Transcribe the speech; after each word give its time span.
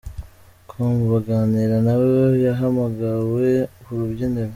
com 0.69 0.93
baganira 1.11 1.77
nawe 1.85 2.09
yahamagawe 2.45 3.47
ku 3.81 3.89
rubyiniro. 3.99 4.49